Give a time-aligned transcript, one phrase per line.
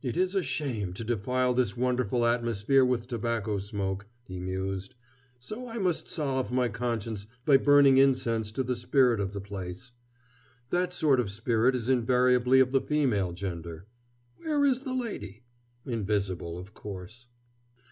[0.00, 4.94] "It is a shame to defile this wonderful atmosphere with tobacco smoke," he mused,
[5.40, 9.90] "so I must salve my conscience by burning incense to the spirit of the place.
[10.68, 13.88] That sort of spirit is invariably of the female gender.
[14.36, 15.42] Where is the lady?
[15.84, 17.26] Invisible, of course."